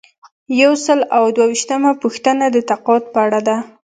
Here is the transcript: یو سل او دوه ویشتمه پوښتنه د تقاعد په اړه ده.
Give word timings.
یو 0.61 0.73
سل 0.85 0.99
او 1.17 1.23
دوه 1.35 1.45
ویشتمه 1.51 1.91
پوښتنه 2.03 2.45
د 2.51 2.57
تقاعد 2.69 3.03
په 3.13 3.19
اړه 3.25 3.39
ده. 3.47 3.57